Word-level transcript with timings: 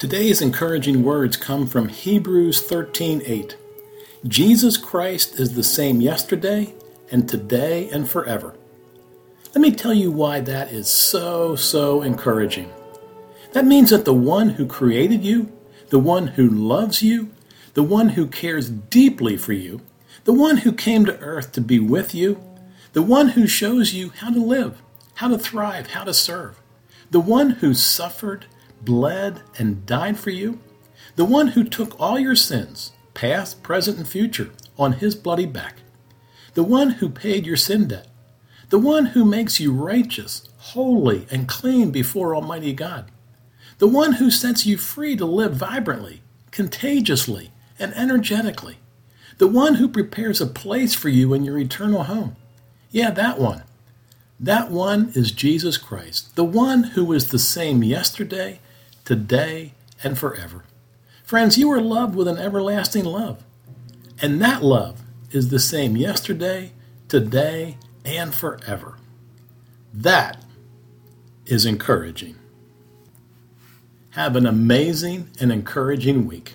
Today's 0.00 0.40
encouraging 0.40 1.04
words 1.04 1.36
come 1.36 1.66
from 1.66 1.90
Hebrews 1.90 2.62
13:8. 2.62 3.56
Jesus 4.26 4.78
Christ 4.78 5.38
is 5.38 5.52
the 5.52 5.62
same 5.62 6.00
yesterday 6.00 6.72
and 7.12 7.28
today 7.28 7.90
and 7.90 8.08
forever. 8.08 8.54
Let 9.54 9.60
me 9.60 9.70
tell 9.70 9.92
you 9.92 10.10
why 10.10 10.40
that 10.40 10.72
is 10.72 10.88
so, 10.88 11.54
so 11.54 12.00
encouraging. 12.00 12.70
That 13.52 13.66
means 13.66 13.90
that 13.90 14.06
the 14.06 14.14
one 14.14 14.48
who 14.48 14.64
created 14.64 15.22
you, 15.22 15.52
the 15.90 15.98
one 15.98 16.28
who 16.28 16.48
loves 16.48 17.02
you, 17.02 17.28
the 17.74 17.82
one 17.82 18.08
who 18.10 18.26
cares 18.26 18.70
deeply 18.70 19.36
for 19.36 19.52
you, 19.52 19.82
the 20.24 20.32
one 20.32 20.58
who 20.58 20.72
came 20.72 21.04
to 21.04 21.20
earth 21.20 21.52
to 21.52 21.60
be 21.60 21.78
with 21.78 22.14
you, 22.14 22.40
the 22.94 23.02
one 23.02 23.28
who 23.28 23.46
shows 23.46 23.92
you 23.92 24.14
how 24.16 24.30
to 24.30 24.40
live, 24.40 24.80
how 25.16 25.28
to 25.28 25.36
thrive, 25.36 25.88
how 25.88 26.04
to 26.04 26.14
serve, 26.14 26.58
the 27.10 27.20
one 27.20 27.50
who 27.50 27.74
suffered, 27.74 28.46
bled, 28.84 29.42
and 29.58 29.86
died 29.86 30.18
for 30.18 30.30
you, 30.30 30.58
the 31.16 31.24
one 31.24 31.48
who 31.48 31.64
took 31.64 31.98
all 32.00 32.18
your 32.18 32.36
sins, 32.36 32.92
past, 33.14 33.62
present, 33.62 33.98
and 33.98 34.08
future, 34.08 34.50
on 34.78 34.94
his 34.94 35.14
bloody 35.14 35.46
back, 35.46 35.76
the 36.54 36.62
one 36.62 36.90
who 36.90 37.08
paid 37.08 37.46
your 37.46 37.56
sin 37.56 37.88
debt, 37.88 38.08
the 38.70 38.78
one 38.78 39.06
who 39.06 39.24
makes 39.24 39.60
you 39.60 39.72
righteous, 39.72 40.48
holy, 40.58 41.26
and 41.30 41.48
clean 41.48 41.90
before 41.90 42.34
Almighty 42.34 42.72
God, 42.72 43.10
the 43.78 43.88
one 43.88 44.14
who 44.14 44.30
sets 44.30 44.66
you 44.66 44.76
free 44.76 45.16
to 45.16 45.24
live 45.24 45.54
vibrantly, 45.54 46.22
contagiously, 46.50 47.50
and 47.78 47.92
energetically, 47.94 48.78
the 49.38 49.48
one 49.48 49.76
who 49.76 49.88
prepares 49.88 50.40
a 50.40 50.46
place 50.46 50.94
for 50.94 51.08
you 51.08 51.32
in 51.34 51.44
your 51.44 51.58
eternal 51.58 52.04
home. 52.04 52.36
Yeah, 52.90 53.10
that 53.10 53.38
one. 53.38 53.62
That 54.38 54.70
one 54.70 55.12
is 55.14 55.32
Jesus 55.32 55.76
Christ, 55.76 56.34
the 56.34 56.44
one 56.44 56.84
who 56.84 57.12
is 57.12 57.28
the 57.28 57.38
same 57.38 57.84
yesterday, 57.84 58.60
today, 59.10 59.74
and 60.04 60.16
forever. 60.16 60.62
Friends, 61.24 61.58
you 61.58 61.68
are 61.72 61.80
loved 61.80 62.14
with 62.14 62.28
an 62.28 62.38
everlasting 62.38 63.04
love. 63.04 63.42
And 64.22 64.40
that 64.40 64.62
love 64.62 65.02
is 65.32 65.48
the 65.48 65.58
same 65.58 65.96
yesterday, 65.96 66.70
today, 67.08 67.76
and 68.04 68.32
forever. 68.32 68.98
That 69.92 70.44
is 71.44 71.66
encouraging. 71.66 72.36
Have 74.10 74.36
an 74.36 74.46
amazing 74.46 75.28
and 75.40 75.50
encouraging 75.50 76.28
week. 76.28 76.54